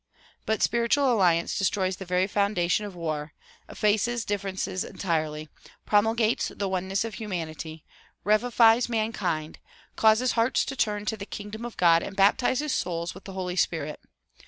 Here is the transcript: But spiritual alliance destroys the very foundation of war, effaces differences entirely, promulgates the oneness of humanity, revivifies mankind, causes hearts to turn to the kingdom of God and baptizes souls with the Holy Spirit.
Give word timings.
But 0.47 0.63
spiritual 0.63 1.13
alliance 1.13 1.55
destroys 1.55 1.97
the 1.97 2.05
very 2.05 2.25
foundation 2.25 2.87
of 2.87 2.95
war, 2.95 3.35
effaces 3.69 4.25
differences 4.25 4.83
entirely, 4.83 5.47
promulgates 5.85 6.47
the 6.47 6.67
oneness 6.67 7.05
of 7.05 7.13
humanity, 7.13 7.85
revivifies 8.23 8.89
mankind, 8.89 9.59
causes 9.95 10.31
hearts 10.31 10.65
to 10.65 10.75
turn 10.75 11.05
to 11.05 11.17
the 11.17 11.27
kingdom 11.27 11.65
of 11.65 11.77
God 11.77 12.01
and 12.01 12.15
baptizes 12.15 12.73
souls 12.73 13.13
with 13.13 13.25
the 13.25 13.33
Holy 13.33 13.55
Spirit. 13.55 13.99